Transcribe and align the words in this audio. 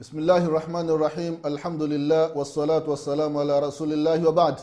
bismillahi 0.00 0.46
rahmani 0.48 0.98
rahim 0.98 1.36
alhamdulillah 1.44 2.32
wassalatu 2.36 2.90
wassalamu 2.90 3.40
ala 3.40 3.60
rasulillahi 3.60 4.24
wabad 4.24 4.56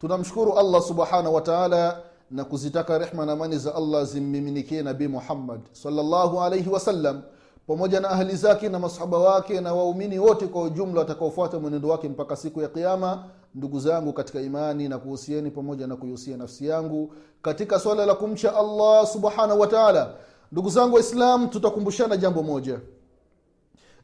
tunamshukuru 0.00 0.52
allah 0.58 0.82
subhanahu 0.82 1.34
wataala 1.34 2.00
na 2.30 2.44
kuzitaka 2.44 2.98
rehma 2.98 3.26
na 3.26 3.32
amani 3.32 3.58
za 3.58 3.74
allah 3.74 4.04
zimmiminikie 4.04 4.82
nabii 4.82 5.08
muhammad 5.08 5.60
salllahu 5.72 6.40
alaihi 6.40 6.70
wasallam 6.70 7.22
pamoja 7.66 8.00
na 8.00 8.10
ahli 8.10 8.36
zake 8.36 8.68
na 8.68 8.78
masahaba 8.78 9.18
wake 9.18 9.60
na 9.60 9.74
waumini 9.74 10.18
wote 10.18 10.46
kwa 10.46 10.62
ujumla 10.62 11.00
watakaofuata 11.00 11.58
mwenendo 11.60 11.88
wake 11.88 12.08
mpaka 12.08 12.36
siku 12.36 12.62
ya 12.62 12.68
kiama 12.68 13.24
ndugu 13.54 13.80
zangu 13.80 14.12
katika 14.12 14.40
imani 14.40 14.88
na 14.88 14.98
kuhusieni 14.98 15.50
pamoja 15.50 15.86
na 15.86 15.96
kuihusia 15.96 16.36
nafsi 16.36 16.66
yangu 16.66 17.14
katika 17.42 17.78
swala 17.78 18.06
la 18.06 18.14
kumcha 18.14 18.56
allah 18.56 19.06
subhanahu 19.06 19.60
wataala 19.60 20.14
ndugu 20.52 20.70
zangu 20.70 20.94
waislam 20.94 21.48
tutakumbushana 21.48 22.16
jambo 22.16 22.42
moja 22.42 22.80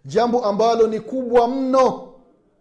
jambo 0.04 0.44
ambalo 0.44 0.86
ni 0.86 1.00
kubwa 1.00 1.48
mno. 1.48 2.08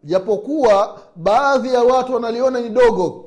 Japokuwa 0.03 0.99
baadhi 1.15 1.73
ya 1.73 1.83
watu 1.83 2.13
wanaliona 2.13 2.61
ni 2.61 2.69
dogo. 2.69 3.25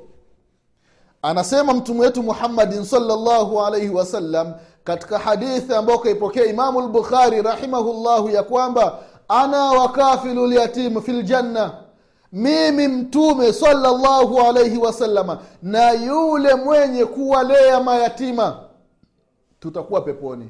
Anasema 1.22 1.72
mtume 1.72 2.00
wetu 2.00 2.22
muhammadin 2.22 2.84
salllahu 2.84 3.60
alaihi 3.60 3.88
wasallam 3.88 4.54
katika 4.84 5.18
hadithi 5.18 5.74
ambayo 5.74 5.98
kaipokea 5.98 6.44
imamu 6.46 6.80
lbukhari 6.80 7.42
rahimahullahu 7.42 8.28
ya 8.28 8.42
kwamba 8.42 8.98
ana 9.28 9.64
wakafilu 9.64 10.46
lyatimu 10.46 11.02
fi 11.02 11.12
ljanna 11.12 11.72
mimi 12.32 12.88
mtume 12.88 13.52
salllahu 13.52 14.40
alaihi 14.40 14.78
wasalama 14.78 15.38
na 15.62 15.90
yule 15.92 16.54
mwenye 16.54 17.04
kuwalea 17.04 17.80
mayatima. 17.80 18.58
Tutakuwa 19.60 20.00
peponi 20.00 20.48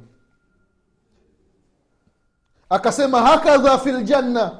akasema 2.70 3.20
hakadha 3.20 3.78
fi 3.78 3.92
ljanna 3.92 4.50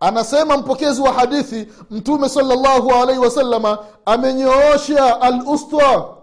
anasema 0.00 0.56
mpokezi 0.56 1.00
wa 1.02 1.12
hadithi 1.12 1.68
mtume 1.90 2.28
salllahu 2.28 2.92
alaihi 2.92 3.20
wasalama 3.20 3.78
amenyoosha 4.06 5.20
alustwa 5.20 6.16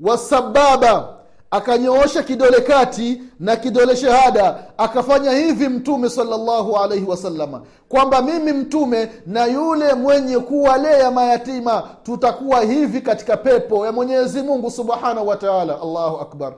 wasababa 0.00 1.08
akanyoosha 1.50 2.22
kidole 2.22 2.60
kati 2.60 3.22
na 3.40 3.56
kidole 3.56 3.96
shahada. 3.96 4.64
Akafanya 4.78 5.30
hivi 5.30 5.68
mtume 5.68 6.10
salllahu 6.10 6.76
alaihi 6.76 7.04
wasalama 7.06 7.62
kwamba 7.88 8.22
mimi 8.22 8.52
mtume 8.52 9.10
na 9.26 9.44
yule 9.46 9.94
mwenye 9.94 10.38
kuwalea 10.38 11.10
mayatima 11.10 11.82
tutakuwa 12.02 12.60
hivi 12.60 13.00
katika 13.00 13.36
pepo 13.36 13.86
ya 13.86 13.92
mwenyezi 13.92 14.42
mungu 14.42 14.70
subhanahu 14.70 15.28
wa 15.28 15.36
taala. 15.36 15.80
Allahu 15.82 16.16
akbar 16.20 16.52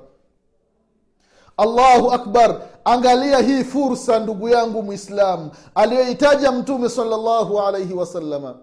allahu 1.61 2.11
akbar. 2.13 2.61
Angalia 2.85 3.39
hii 3.39 3.65
fursa 3.65 4.19
ndugu 4.19 4.49
yangu 4.49 4.83
mwislamu 4.83 5.51
aliyohitaja 5.75 6.53
mtume 6.53 6.89
salllahu 6.89 7.61
alaihi 7.61 7.95
wasalama 7.95 8.55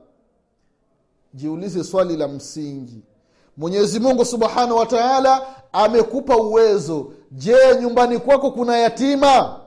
jiulize 1.33 1.83
swali 1.83 2.17
la 2.17 2.27
msingi. 2.27 3.01
Mwenyezi 3.57 3.99
mungu 3.99 4.25
subhanahu 4.25 4.77
wa 4.77 4.85
taala 4.85 5.41
amekupa 5.73 6.37
uwezo. 6.37 7.11
Je 7.31 7.55
nyumbani 7.81 8.19
kwako 8.19 8.51
kuna 8.51 8.77
yatima? 8.77 9.59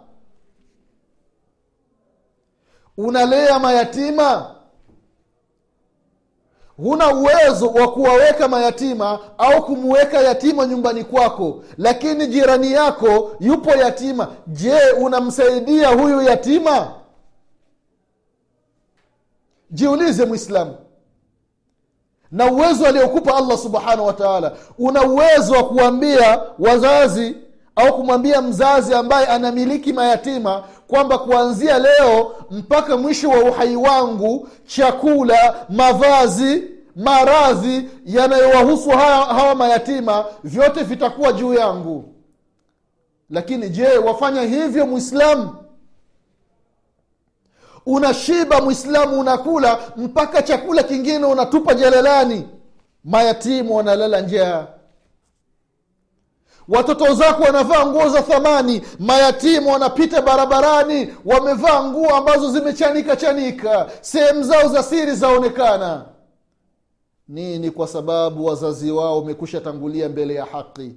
Unalea 2.96 3.58
mayatima 3.58 4.54
huna 6.82 7.14
uwezo 7.14 7.66
wa 7.66 7.92
kuwaweka 7.92 8.48
mayatima 8.48 9.18
au 9.38 9.64
kumuweka 9.64 10.18
yatima 10.20 10.66
nyumbani 10.66 11.04
kwako. 11.04 11.64
Lakini 11.78 12.26
jirani 12.26 12.72
yako 12.72 13.36
yupo 13.40 13.70
yatima. 13.70 14.28
Je 14.46 14.78
unamsaidia 15.00 15.88
huyu 15.88 16.22
yatima? 16.22 16.92
Jiulize 19.70 20.24
mwislamu 20.24 20.74
na 22.30 22.52
uwezo 22.52 22.86
aliokupa 22.86 23.36
allah 23.36 23.58
subhanahu 23.58 24.06
wa 24.06 24.12
taala 24.12 24.52
una 24.78 25.02
uwezo 25.02 25.52
wa 25.52 25.64
kuambia 25.68 26.42
wazazi 26.58 27.36
au 27.76 27.96
kumwambia 27.96 28.42
mzazi 28.42 28.94
ambaye 28.94 29.26
anamiliki 29.26 29.92
mayatima 29.92 30.64
kwamba 30.90 31.18
kuanzia 31.18 31.78
leo 31.78 32.34
mpaka 32.50 32.96
mwisho 32.96 33.28
wa 33.30 33.38
uhai 33.50 33.76
wangu 33.76 34.48
chakula 34.66 35.66
mavazi 35.68 36.64
maradhi 36.96 37.88
yanayowahusu 38.06 38.90
hawa, 38.90 39.24
hawa 39.34 39.54
mayatima 39.54 40.24
vyote 40.44 40.82
vitakuwa 40.82 41.32
juu 41.32 41.54
yangu. 41.54 42.04
Lakini 43.30 43.68
je 43.70 43.98
wafanya 43.98 44.42
hivyo 44.42 44.86
mwislamu 44.86 45.56
unashiba 47.86 48.60
mwislamu 48.60 49.20
unakula 49.20 49.78
mpaka 49.96 50.42
chakula 50.42 50.82
kingine 50.82 51.26
unatupa 51.26 51.74
jalalani. 51.74 52.48
Mayatimu 53.04 53.76
wanalala 53.76 54.20
njaa 54.20 54.66
watoto 56.68 57.14
zako 57.14 57.42
wanavaa 57.42 57.86
nguo 57.86 58.08
za 58.08 58.22
thamani 58.22 58.82
mayatimu 58.98 59.72
wanapita 59.72 60.22
barabarani 60.22 61.14
wamevaa 61.24 61.84
nguo 61.84 62.14
ambazo 62.16 62.50
zimechanika 62.52 63.16
chanika. 63.16 63.90
Sehemu 64.00 64.42
zao 64.42 64.68
za 64.68 64.82
siri 64.82 65.14
zaonekana. 65.16 66.04
Nini 67.28 67.70
kwa 67.70 67.88
sababu 67.88 68.44
wazazi 68.44 68.90
wao 68.90 69.18
wamekusha 69.18 69.60
tangulia 69.60 70.08
mbele 70.08 70.34
ya 70.34 70.44
haki? 70.44 70.94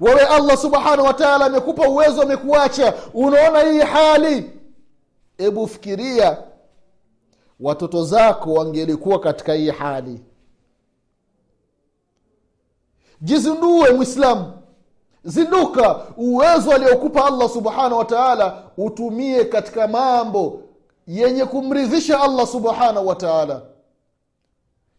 Wewe 0.00 0.20
allah 0.20 0.56
subhanahu 0.58 1.04
wataala 1.06 1.46
amekupa 1.46 1.88
uwezo 1.88 2.22
amekuacha. 2.22 2.94
Unaona 3.14 3.60
hii 3.60 3.78
hali? 3.80 4.50
Hebu 5.38 5.66
fikiria 5.68 6.38
watoto 7.60 8.04
zako 8.04 8.52
wangelikuwa 8.52 9.20
katika 9.20 9.52
hii 9.54 9.70
hali. 9.70 10.20
Jizindue 13.20 13.90
mwislamu 13.90 14.52
zinduka 15.28 15.96
uwezo 16.16 16.72
aliokupa 16.72 17.24
allah 17.26 17.48
subhanahu 17.50 17.98
wa 17.98 18.04
taala 18.04 18.62
utumie 18.78 19.44
katika 19.44 19.88
mambo 19.88 20.60
yenye 21.06 21.44
kumridhisha 21.44 22.20
allah 22.20 22.46
subhanahu 22.46 23.06
wa 23.06 23.14
taala. 23.14 23.60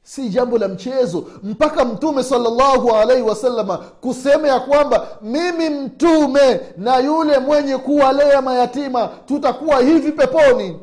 Si 0.03 0.29
jambo 0.29 0.57
la 0.57 0.68
mchezo 0.68 1.23
mpaka 1.44 1.85
mtume 1.85 2.23
salllahu 2.23 2.91
alaihi 2.95 3.23
wasalama 3.23 3.78
kusema 3.78 4.47
ya 4.47 4.59
kwamba 4.59 5.07
mimi 5.22 5.69
mtume 5.69 6.59
na 6.78 6.97
yule 6.97 7.39
mwenye 7.39 7.78
kuwalea 7.78 8.41
mayatima 8.41 9.07
tutakuwa 9.25 9.79
hivi 9.81 10.12
peponi 10.12 10.79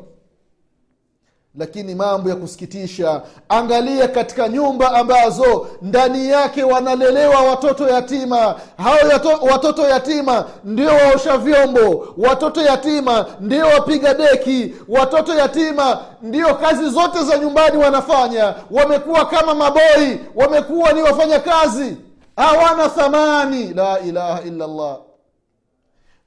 lakini 1.57 1.95
mambo 1.95 2.29
ya 2.29 2.35
kusikitisha 2.35 3.21
angalia 3.49 4.07
katika 4.07 4.47
nyumba 4.49 4.91
ambazo 4.91 5.67
ndani 5.81 6.29
yake 6.29 6.63
wanalelewa 6.63 7.41
watoto 7.41 7.89
yatima. 7.89 8.55
Hao 8.77 9.09
yato, 9.11 9.29
watoto 9.51 9.81
yatima 9.89 10.45
ndio 10.63 10.89
waosha 10.89 11.37
vyombo 11.37 12.07
watoto 12.17 12.61
yatima 12.61 13.25
ndio 13.39 13.65
wapiga 13.67 14.13
deki 14.13 14.73
watoto 14.87 15.33
yatima 15.35 15.99
ndio 16.21 16.55
kazi 16.55 16.89
zote 16.89 17.23
za 17.23 17.37
nyumbani 17.37 17.77
wanafanya. 17.77 18.55
Wamekuwa 18.71 19.25
kama 19.25 19.53
maboi 19.55 20.19
wamekuwa 20.35 20.93
ni 20.93 21.01
wafanya 21.01 21.39
kazi 21.39 21.97
hawana 22.35 22.89
thamani. 22.89 23.73
La 23.73 23.99
ilaha 23.99 24.41
illallah. 24.41 24.97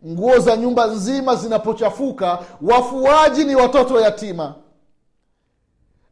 Nguo 0.06 0.38
za 0.38 0.56
nyumba 0.56 0.86
nzima 0.86 1.34
zinapochafuka 1.36 2.38
wafuaji 2.62 3.44
ni 3.44 3.54
watoto 3.54 4.00
yatima 4.00 4.54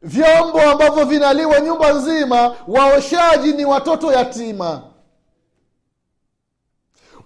vyombo 0.03 0.61
ambavyo 0.63 1.05
vinaliwa 1.05 1.61
nyumba 1.61 1.93
nzima 1.93 2.57
waoshaji 2.69 3.53
ni 3.53 3.65
watoto 3.65 4.13
yatima. 4.13 4.83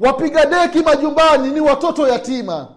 Wapiga 0.01 0.47
deki 0.47 0.79
majumbani 0.83 1.51
ni 1.51 1.61
watoto 1.61 2.09
yatima 2.09 2.69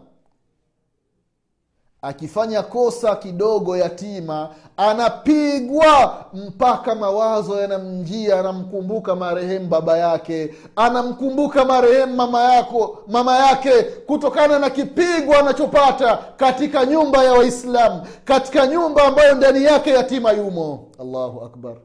akifanya 2.05 2.63
kosa 2.63 3.15
kidogo 3.15 3.77
yatima 3.77 4.49
anapigwa 4.77 6.25
mpaka 6.33 6.95
mawazo 6.95 7.61
yanamjia 7.61 8.39
anamkumbuka 8.39 9.15
marehemu 9.15 9.67
baba 9.67 9.97
yake 9.97 10.55
anamkumbuka 10.75 11.65
marehemu 11.65 12.15
mama 12.15 12.41
yako 12.53 12.97
mama 13.07 13.35
yake 13.37 13.83
kutokana 13.83 14.59
na 14.59 14.69
kipigo 14.69 15.35
anachopata 15.39 16.17
katika 16.37 16.85
nyumba 16.85 17.23
ya 17.23 17.33
waislamu 17.33 18.01
katika 18.25 18.67
nyumba 18.67 19.03
ambayo 19.03 19.35
ndani 19.35 19.63
yake 19.63 19.89
yatima 19.89 20.31
yumo. 20.31 20.87
Allahu 20.99 21.41
akbar. 21.45 21.75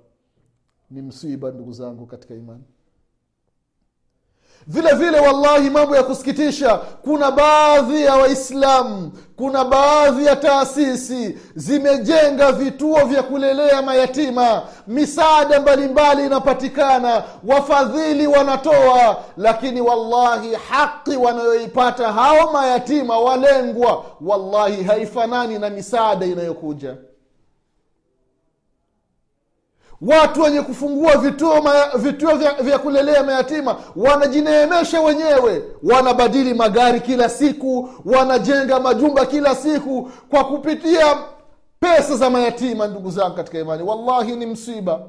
Ni 0.91 1.03
msiba 1.03 1.50
ndugu 1.50 1.73
zangu 1.73 2.06
katika 2.06 2.35
imani 2.35 2.65
vile 4.67 4.93
vile 4.95 5.21
wallahi 5.21 5.71
mambo 5.71 5.97
ya 5.97 6.03
kusikitisha 6.03 6.77
kuna 6.77 7.31
baadhi 7.31 8.05
ya 8.05 8.15
waislamu 8.17 9.12
kuna 9.37 9.65
baadhi 9.65 10.27
ya 10.27 10.37
taasisi 10.37 11.39
zimejenga 11.55 12.53
vituo 12.53 13.05
vya 13.05 13.23
kulelea 13.23 13.83
mayatima. 13.83 14.62
Misaada 14.87 15.61
mbalimbali 15.61 16.27
inapatikana 16.27 17.23
wafadhili 17.49 18.27
wanatoa 18.27 19.17
lakini 19.37 19.81
wallahi 19.81 20.55
haki 20.71 21.17
wanayoipata 21.17 22.12
hao 22.12 22.53
mayatima 22.53 23.19
walengwa. 23.19 24.05
Wallahi 24.21 24.83
haifanani 24.83 25.59
na 25.59 25.71
misaada 25.71 26.27
inayokuja 26.27 26.97
watu 30.02 30.43
wenye 30.43 30.62
kufungua 30.62 31.17
vituo, 31.17 31.64
vituo 31.97 32.35
vya, 32.37 32.55
vya 32.55 32.79
kulelea 32.79 33.23
mayatima 33.25 33.76
wanajineemesha 33.97 35.00
wenyewe. 35.00 35.62
Wanabadili 35.82 36.55
magari 36.55 37.00
kila 37.00 37.29
siku 37.29 37.88
wanajenga 38.05 38.81
majumba 38.81 39.26
kila 39.26 39.55
siku 39.55 40.11
kwa 40.31 40.44
kupitia 40.44 41.19
pesa 41.81 42.17
za 42.17 42.31
mayatima 42.31 42.87
ndugu 42.87 43.11
zangu 43.11 43.35
katika 43.37 43.58
imani. 43.58 43.82
Wallahi 43.82 44.37
ni 44.37 44.47
msiba. 44.47 45.00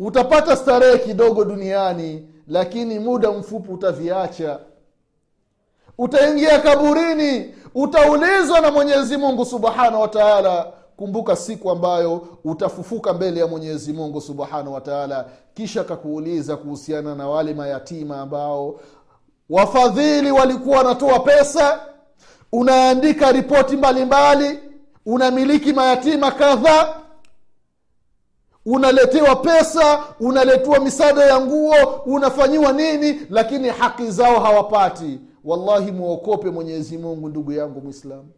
Utapata 0.00 0.56
starehe 0.56 0.98
kidogo 0.98 1.44
duniani 1.44 2.28
lakini 2.48 2.98
muda 2.98 3.30
mfupi 3.32 3.72
utaviacha. 3.72 4.58
Utaingia 5.98 6.58
kaburini 6.60 7.54
utaulizwa 7.74 8.60
na 8.60 8.70
mwenyezi 8.70 9.16
mungu 9.16 9.44
subhanahu 9.44 10.00
wa 10.00 10.08
taala 10.08 10.72
kumbuka 10.96 11.36
siku 11.36 11.70
ambayo 11.70 12.26
utafufuka 12.44 13.12
mbele 13.12 13.40
ya 13.40 13.46
mwenyezi 13.46 13.92
mungu 13.92 14.20
subhanahu 14.20 14.72
wa 14.72 14.80
taala 14.80 15.24
kisha 15.54 15.80
akakuuliza 15.80 16.56
kuhusiana 16.56 17.14
na 17.14 17.28
wale 17.28 17.54
mayatima 17.54 18.20
ambao 18.20 18.80
wafadhili 19.50 20.30
walikuwa 20.30 20.78
wanatoa 20.78 21.18
pesa 21.20 21.80
unaandika 22.52 23.32
ripoti 23.32 23.76
mbalimbali 23.76 24.58
unamiliki 25.06 25.72
mayatima 25.72 26.30
kadhaa 26.30 26.94
unaletewa 28.66 29.36
pesa 29.36 30.04
unaletewa 30.20 30.80
misaada 30.80 31.24
ya 31.24 31.40
nguo 31.40 31.74
unafanyiwa 32.06 32.72
nini 32.72 33.20
lakini 33.30 33.68
haki 33.68 34.10
zao 34.10 34.40
hawapati. 34.40 35.20
Wallahi 35.44 35.92
mwokope 35.92 36.50
mwenyezi 36.50 36.98
mungu 36.98 37.28
ndugu 37.28 37.52
yangu 37.52 37.80
mwislamu 37.80 38.28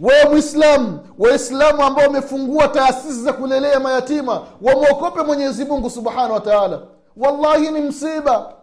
wewe 0.00 0.24
mwislamu 0.30 0.98
waislamu 1.18 1.82
ambao 1.82 2.04
wamefungua 2.04 2.68
taasisi 2.68 3.22
za 3.22 3.32
kulelea 3.32 3.80
mayatima 3.80 4.42
wamwokope 4.62 5.22
mwenyezi 5.22 5.64
mungu 5.64 5.90
subhanahu 5.90 6.32
wa 6.32 6.40
taala. 6.40 6.80
Wallahi 7.16 7.70
ni 7.70 7.80
msiba. 7.80 8.54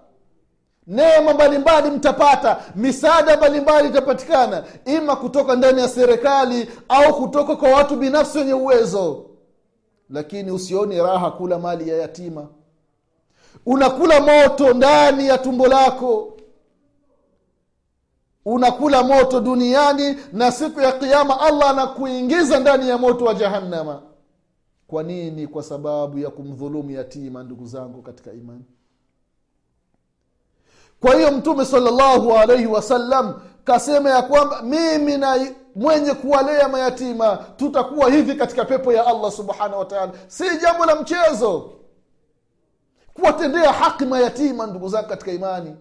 Neema 0.87 1.33
mbalimbali 1.33 1.91
mtapata 1.91 2.57
misaada 2.75 3.37
mbalimbali 3.37 3.87
itapatikana 3.87 4.63
ima 4.85 5.15
kutoka 5.15 5.55
ndani 5.55 5.81
ya 5.81 5.89
serikali 5.89 6.69
au 6.89 7.13
kutoka 7.21 7.55
kwa 7.55 7.69
watu 7.69 7.95
binafsi 7.95 8.37
wenye 8.37 8.53
uwezo. 8.53 9.25
Lakini 10.09 10.51
usioni 10.51 10.97
raha 10.97 11.31
kula 11.31 11.59
mali 11.59 11.89
ya 11.89 11.97
yatima. 11.97 12.47
Unakula 13.65 14.19
moto 14.21 14.73
ndani 14.73 15.27
ya 15.27 15.37
tumbo 15.37 15.67
lako 15.67 16.36
unakula 18.47 19.03
moto 19.03 19.39
duniani 19.39 20.17
na 20.33 20.51
siku 20.51 20.81
ya 20.81 20.91
kiama 20.91 21.39
allah 21.41 21.69
anakuingiza 21.69 22.59
ndani 22.59 22.89
ya 22.89 22.97
moto 22.97 23.25
wa 23.25 23.33
jahannama. 23.33 24.01
Kwa 24.87 25.03
nini? 25.03 25.47
Kwa 25.47 25.63
sababu 25.63 26.19
ya 26.19 26.29
kumdhulumu 26.29 26.91
yatima 26.91 27.43
ndugu 27.43 27.65
zangu 27.67 28.01
katika 28.01 28.33
imani. 28.33 28.63
Kwa 30.99 31.15
hiyo 31.15 31.31
mtume 31.31 31.65
salllahu 31.65 32.33
alaihi 32.33 32.65
wasallam 32.65 33.33
kasema 33.63 34.09
ya 34.09 34.21
kwamba 34.21 34.61
mimi 34.61 35.17
na 35.17 35.47
mwenye 35.75 36.13
kuwalea 36.13 36.67
mayatima 36.69 37.37
tutakuwa 37.57 38.11
hivi 38.11 38.35
katika 38.35 38.65
pepo 38.65 38.93
ya 38.93 39.05
allah 39.07 39.31
subhanahu 39.31 39.79
wataala 39.79 40.11
si 40.27 40.57
jambo 40.61 40.85
la 40.85 40.95
mchezo 40.95 41.71
kuwatendea 43.13 43.73
haki 43.73 44.05
mayatima 44.05 44.67
ndugu 44.67 44.89
zangu 44.89 45.07
katika 45.09 45.31
imani 45.31 45.75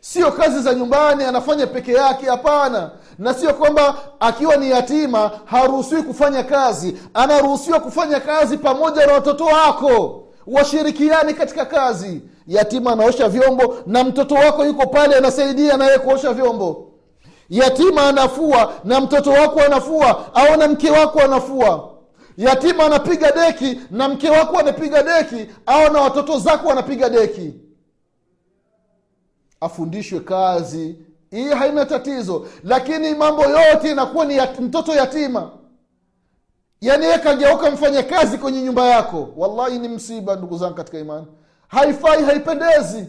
sio 0.00 0.32
kazi 0.32 0.62
za 0.62 0.74
nyumbani 0.74 1.24
anafanya 1.24 1.66
peke 1.66 1.92
yake 1.92 2.26
hapana. 2.26 2.90
Na 3.18 3.34
sio 3.34 3.54
kwamba 3.54 3.94
akiwa 4.20 4.56
ni 4.56 4.70
yatima 4.70 5.30
haruhusiwi 5.44 6.02
kufanya 6.02 6.42
kazi. 6.42 6.96
Anaruhusiwa 7.14 7.80
kufanya 7.80 8.20
kazi 8.20 8.56
pamoja 8.58 9.06
na 9.06 9.12
watoto 9.12 9.44
wako. 9.44 10.22
Washirikiani 10.46 11.34
katika 11.34 11.64
kazi. 11.64 12.22
Yatima 12.46 12.92
anaosha 12.92 13.28
vyombo 13.28 13.76
na 13.86 14.04
mtoto 14.04 14.34
wako 14.34 14.64
yuko 14.64 14.86
pale 14.86 15.14
anasaidia 15.16 15.76
naye 15.76 15.98
kuosha 15.98 16.32
vyombo. 16.32 16.86
Yatima 17.50 18.02
anafua 18.08 18.72
na 18.84 19.00
mtoto 19.00 19.30
wako 19.30 19.60
anafua 19.60 20.34
au 20.34 20.56
na 20.56 20.68
mke 20.68 20.90
wako 20.90 21.20
anafua. 21.20 21.88
Yatima 22.36 22.84
anapiga 22.84 23.32
deki 23.32 23.80
na 23.90 24.08
mke 24.08 24.30
wako 24.30 24.58
anapiga 24.58 25.02
deki 25.02 25.46
au 25.66 25.92
na 25.92 26.00
watoto 26.00 26.38
zako 26.38 26.68
wanapiga 26.68 27.08
deki 27.08 27.54
afundishwe 29.60 30.20
kazi 30.20 30.96
hii 31.30 31.48
haina 31.48 31.86
tatizo. 31.86 32.46
Lakini 32.64 33.14
mambo 33.14 33.42
yote 33.44 33.90
inakuwa 33.90 34.24
ni 34.24 34.36
yat, 34.36 34.58
mtoto 34.60 34.92
yatima. 34.92 35.50
Yaani 36.80 37.04
ye 37.06 37.18
kageuka 37.18 37.70
mfanya 37.70 38.02
kazi 38.02 38.38
kwenye 38.38 38.62
nyumba 38.62 38.86
yako. 38.86 39.28
Wallahi 39.36 39.78
ni 39.78 39.88
msiba 39.88 40.36
ndugu 40.36 40.58
zangu 40.58 40.74
katika 40.74 40.98
imani. 40.98 41.26
Haifai 41.68 42.24
haipendezi. 42.24 43.06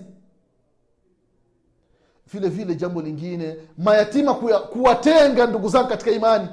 Vile 2.34 2.50
vile 2.50 2.76
jambo 2.76 3.02
lingine 3.02 3.56
mayatima 3.78 4.34
kuwatenga 4.72 5.46
ndugu 5.48 5.70
zangu 5.70 5.88
katika 5.90 6.12
imani. 6.12 6.48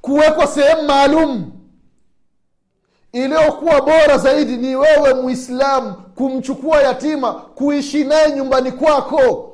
Kuwekwa 0.00 0.46
sehemu 0.46 0.82
maalum 0.82 1.52
iliyokuwa 3.12 3.80
bora 3.80 4.18
zaidi 4.18 4.56
ni 4.56 4.76
wewe 4.76 5.14
muislamu 5.14 5.94
kumchukua 6.14 6.82
yatima 6.82 7.32
kuishi 7.32 8.04
naye 8.04 8.32
nyumbani 8.32 8.72
kwako. 8.72 9.46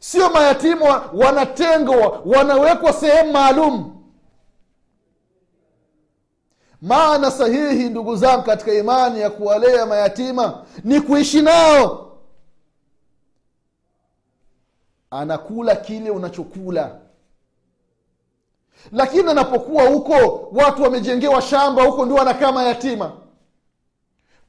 Sio 0.00 0.30
mayatima 0.30 1.10
wanatengwa 1.14 2.22
wanawekwa 2.26 2.92
sehemu 2.92 3.32
maalum. 3.32 3.88
Maana 6.82 7.30
sahihi 7.30 7.88
ndugu 7.88 8.16
zangu 8.16 8.42
katika 8.42 8.72
imani 8.74 9.20
ya 9.20 9.30
kuwalea 9.30 9.86
mayatima 9.86 10.64
ni 10.84 11.00
kuishi 11.00 11.42
nao. 11.42 12.12
Anakula 15.10 15.76
kile 15.76 16.10
unachokula 16.10 16.98
lakini 18.92 19.30
anapokuwa 19.30 19.84
huko 19.88 20.48
watu 20.52 20.82
wamejengewa 20.82 21.42
shamba 21.42 21.82
huko 21.82 22.04
ndio 22.04 22.16
wanakaa 22.16 22.52
mayatima 22.52 23.12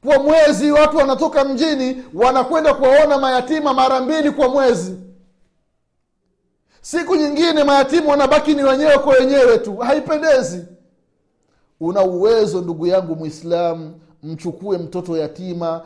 kwa 0.06 0.20
mwezi 0.20 0.72
watu 0.72 0.98
wanatoka 0.98 1.44
mjini 1.46 2.04
wanakwenda 2.14 2.74
kuwaona 2.74 3.18
mayatima 3.18 3.74
mara 3.74 4.02
mbili 4.02 4.32
kwa 4.32 4.50
mwezi. 4.50 4.98
Siku 6.82 7.16
nyingine 7.16 7.64
mayatima 7.64 8.10
wanabaki 8.12 8.54
ni 8.54 8.64
wenyewe 8.64 8.98
kwa 8.98 9.14
wenyewe 9.14 9.58
tu 9.58 9.78
haipendezi. 9.78 10.66
Una 11.80 12.02
uwezo 12.02 12.62
ndugu 12.62 12.88
yangu 12.88 13.16
mwislamu 13.16 14.00
mchukue 14.24 14.78
mtoto 14.78 15.18
yatima 15.18 15.82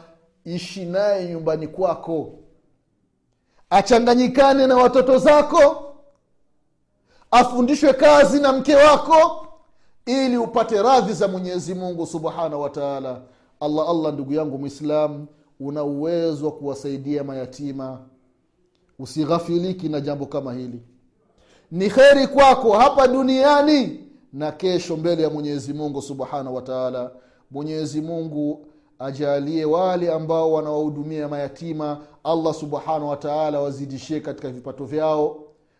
ishi 0.46 0.86
naye 0.86 1.26
nyumbani 1.26 1.68
kwako. 1.68 2.34
Achanganyikane 3.70 4.68
na 4.68 4.76
watoto 4.76 5.18
zako 5.18 5.87
afundishwe 7.32 7.94
kazi 7.94 8.40
na 8.40 8.54
mke 8.54 8.76
wako 8.76 9.48
ili 10.06 10.38
upate 10.38 10.82
radhi 10.82 11.14
za 11.14 11.28
mwenyezi 11.28 11.76
mungu 11.76 12.06
subhanahu 12.06 12.62
wa 12.62 12.70
taala. 12.70 13.22
Allah 13.60 13.90
allah 13.90 14.14
ndugu 14.14 14.34
yangu 14.34 14.58
mwislamu 14.58 15.28
una 15.60 15.84
uwezo 15.84 16.46
wa 16.46 16.52
kuwasaidia 16.52 17.24
mayatima. 17.24 18.00
Usighafiliki 19.00 19.90
na 19.90 20.02
jambo 20.02 20.26
kama 20.26 20.54
hili. 20.54 20.82
Ni 21.72 21.90
kheri 21.90 22.28
kwako 22.28 22.72
hapa 22.74 23.08
duniani 23.08 24.00
na 24.34 24.52
kesho 24.52 24.98
mbele 24.98 25.24
ya 25.24 25.30
mwenyezi 25.30 25.74
mungu 25.74 26.02
subhanahu 26.02 26.56
wa 26.56 26.62
taala. 26.62 27.12
Mwenyezi 27.52 28.02
mungu 28.02 28.66
ajalie 29.00 29.66
wale 29.66 30.14
ambao 30.14 30.54
wanawahudumia 30.54 31.28
mayatima. 31.28 31.98
Allah 32.24 32.54
subhanahu 32.54 33.10
wa 33.10 33.18
taala 33.18 33.60
wazidishie 33.60 34.20
katika 34.20 34.50
vipato 34.50 34.86
vyao 34.86 35.40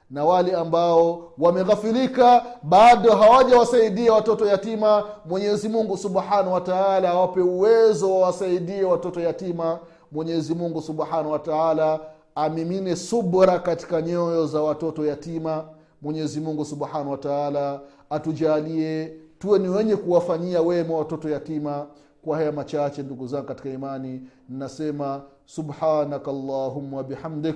na 0.10 0.26
wale 0.26 0.54
ambao 0.56 1.32
wameghafilika 1.38 2.46
bado 2.64 3.12
hawajawasaidia 3.16 4.14
watoto 4.14 4.46
yatima. 4.46 5.04
Mwenyezi 5.26 5.70
mungu 5.70 5.98
subhanahu 5.98 6.54
wa 6.54 6.62
taala 6.62 7.10
awape 7.10 7.42
uwezo 7.42 8.20
wawasaidie 8.20 8.84
watoto 8.84 9.20
yatima. 9.22 9.80
Mwenyezi 10.12 10.56
mungu 10.56 10.82
subhanahu 10.82 11.32
wa 11.32 11.40
taala 11.40 12.00
amimine 12.36 12.96
subra 12.96 13.60
katika 13.60 14.02
nyoyo 14.02 14.46
za 14.46 14.62
watoto 14.62 15.06
yatima. 15.06 15.64
Mwenyezi 16.02 16.40
mungu 16.40 16.66
subhanahu 16.66 17.12
wa 17.12 17.80
atujalie 18.10 19.14
tuwe 19.40 19.60
ni 19.60 19.70
wenye 19.70 19.96
kuwafanyia 19.96 20.62
wema 20.62 20.98
watoto 20.98 21.30
yatima. 21.30 21.88
Kwa 22.26 22.38
haya 22.38 22.52
machache 22.52 23.04
ndugu 23.04 23.28
zangu 23.28 23.46
katika 23.48 23.70
imani 23.70 24.22
nasema 24.50 25.22
subhanaka 25.46 26.32
llahuma 26.32 26.98
wabihamdik 26.98 27.56